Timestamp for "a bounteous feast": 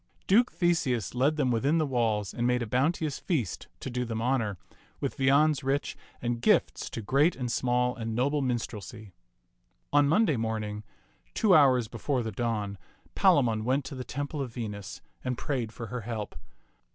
2.63-3.67